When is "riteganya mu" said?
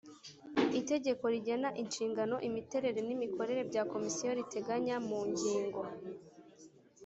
4.39-5.19